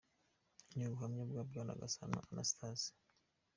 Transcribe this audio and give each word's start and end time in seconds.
Ni 0.75 0.83
ubuhamya 0.87 1.23
bwa 1.29 1.41
Bwana 1.49 1.79
Gasana 1.81 2.17
Anastase. 2.29 2.89